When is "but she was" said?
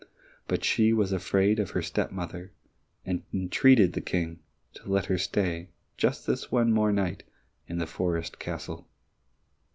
0.47-1.11